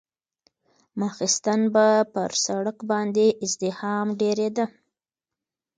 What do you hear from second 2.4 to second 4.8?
سړک باندې ازدحام ډېرېده.